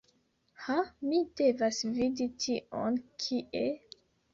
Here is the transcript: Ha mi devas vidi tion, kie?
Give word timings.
Ha 0.63 0.77
mi 1.11 1.21
devas 1.41 1.85
vidi 2.01 2.31
tion, 2.47 3.03
kie? 3.25 3.67